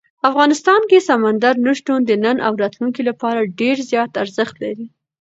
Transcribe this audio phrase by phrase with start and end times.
[0.29, 4.85] افغانستان کې سمندر نه شتون د نن او راتلونکي لپاره ډېر زیات ارزښت لري.